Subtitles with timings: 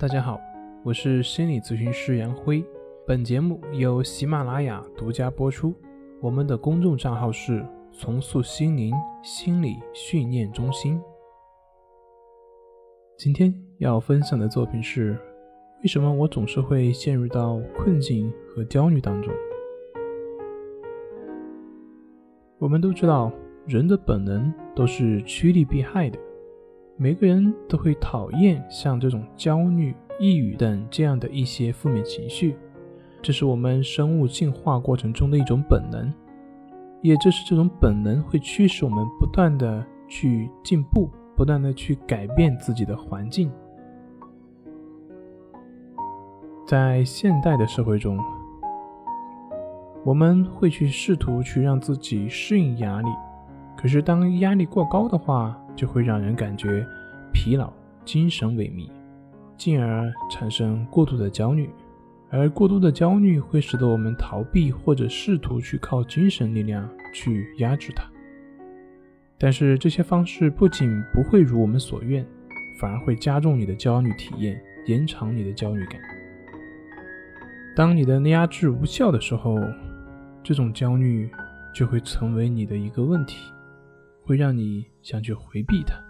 [0.00, 0.40] 大家好，
[0.82, 2.64] 我是心理咨询师杨辉。
[3.06, 5.74] 本节目由喜马拉雅独家播出。
[6.22, 10.98] 我们的公众账号是“重塑心灵心理训练中心”。
[13.18, 15.18] 今天要分享的作品是：
[15.82, 19.30] 为什么我总是会陷入到困境和焦虑当中？
[22.56, 23.30] 我们都知道，
[23.66, 26.18] 人的本能都是趋利避害的。
[27.02, 32.54] 每个人都会讨厌像这种焦虑、抑郁等这样的一些负面情绪，
[33.22, 36.12] 这是我们生物进化过程中的一种本能，
[37.00, 43.50] 也正是这种本能会驱使我们不断的去进步，不断的去改变自己的环境。
[46.66, 48.22] 在现代的社会中，
[50.04, 53.08] 我们会去试图去让自己适应压力，
[53.80, 56.86] 可是当压力过高的话，就会让人感觉
[57.32, 57.72] 疲劳、
[58.04, 58.90] 精神萎靡，
[59.56, 61.70] 进而产生过度的焦虑。
[62.28, 68.04] 而过度的焦虑会使得我们逃避或者试图去靠精神力量去压制它。
[69.38, 72.22] 但是这些方式不仅不会如我们所愿，
[72.78, 75.98] 反而会加重你的焦虑体验，延长你的焦虑感。
[77.74, 79.58] 当你的压制无效的时候，
[80.42, 81.30] 这种焦虑
[81.74, 83.50] 就会成为你的一个问题。
[84.30, 86.00] 会让你想去回避它，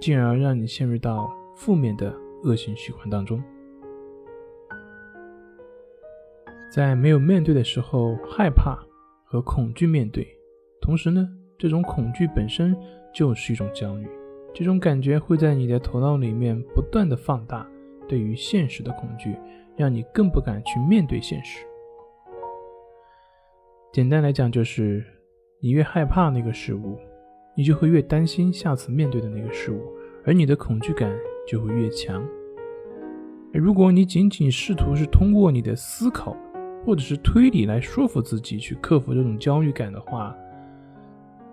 [0.00, 3.40] 进而让你陷入到负面的恶性循环当中。
[6.68, 8.76] 在没有面对的时候，害怕
[9.24, 10.26] 和恐惧面对，
[10.80, 12.76] 同时呢，这种恐惧本身
[13.14, 14.08] 就是一种焦虑。
[14.52, 17.64] 这种感觉会在你的头脑里面不断的放大，
[18.08, 19.36] 对于现实的恐惧，
[19.76, 21.64] 让你更不敢去面对现实。
[23.92, 25.04] 简单来讲，就是。
[25.58, 26.98] 你越害怕那个事物，
[27.56, 29.80] 你就会越担心下次面对的那个事物，
[30.24, 31.10] 而你的恐惧感
[31.48, 32.22] 就会越强。
[33.54, 36.36] 如果你仅仅试图是通过你的思考
[36.84, 40.36] 或者是推理来说服自己去克服这种焦虑感的话，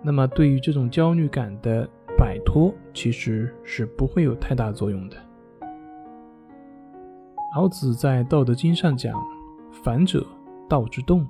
[0.02, 1.88] 那么对于这种焦虑感的
[2.18, 5.16] 摆脱其实是不会有太大作用的。
[7.56, 9.18] 老子在《道德经》上讲
[9.82, 10.26] ：“反者，
[10.68, 11.26] 道之动。”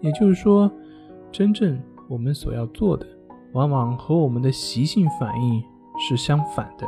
[0.00, 0.72] 也就是说。
[1.30, 3.06] 真正我们所要做的，
[3.52, 5.62] 往往和我们的习性反应
[5.98, 6.86] 是相反的。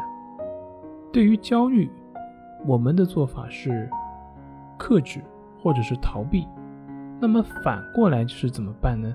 [1.13, 1.91] 对于焦虑，
[2.67, 3.89] 我们的做法是
[4.79, 5.21] 克制
[5.59, 6.47] 或者是逃避。
[7.21, 9.15] 那么反过来就是怎么办呢？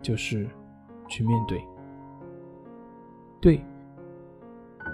[0.00, 0.48] 就是
[1.08, 1.62] 去面对。
[3.40, 3.62] 对，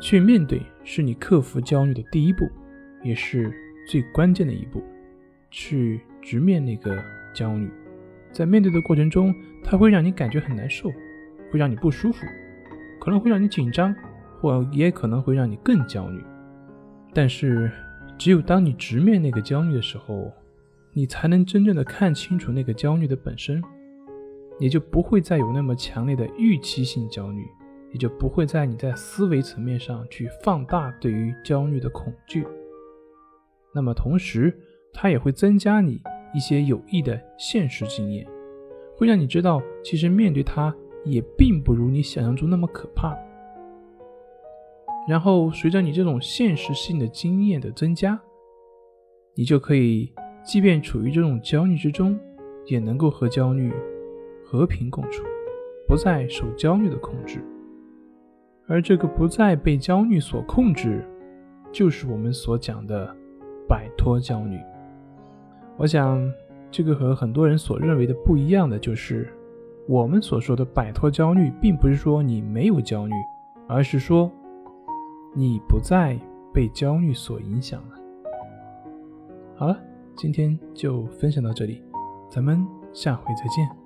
[0.01, 2.49] 去面对是你克服焦虑的第一步，
[3.05, 3.53] 也是
[3.89, 4.83] 最关键的一步。
[5.53, 7.03] 去直面那个
[7.35, 7.71] 焦虑。
[8.33, 10.91] 在面对的过程中，它会让你感觉很难受，
[11.51, 12.25] 会让你不舒服，
[13.01, 13.95] 可能会让你紧张，
[14.41, 16.23] 或也可能会让你更焦虑。
[17.13, 17.71] 但是，
[18.17, 20.33] 只有当你直面那个焦虑的时候，
[20.93, 23.63] 你才能真正的看清楚那个焦虑的本身，
[24.59, 27.45] 也就不会再有那么强烈的预期性焦虑，
[27.93, 32.47] 也就不会在你在思维层面上去放大对于焦虑的恐惧。
[33.75, 34.57] 那么同时，
[34.93, 36.01] 它也会增加你。
[36.35, 38.27] 一些有益的现实经验，
[38.97, 40.75] 会让你知道，其实面对它
[41.05, 43.17] 也并不如你想象中那么可怕。
[45.09, 48.21] 然后，随着你这种现实性的经验的增加，
[49.35, 50.13] 你就可以，
[50.45, 52.19] 即便处于这种焦虑之中，
[52.67, 53.73] 也能够和焦虑
[54.45, 55.25] 和平共处，
[55.89, 57.43] 不再受焦虑的控制。
[58.69, 61.05] 而这个不再被焦虑所控制，
[61.73, 63.17] 就是我们所讲的
[63.67, 64.57] 摆脱焦虑。
[65.81, 66.31] 我想，
[66.71, 69.33] 这个和很多人所认为的不一样的就是，
[69.89, 73.15] 我们所说的摆脱焦虑，并不是说你没有焦虑，
[73.67, 74.31] 而是说
[75.35, 76.19] 你不再
[76.53, 77.95] 被焦虑所影响了。
[79.57, 79.81] 好了，
[80.15, 81.83] 今天就分享到这里，
[82.29, 83.80] 咱们下回再见。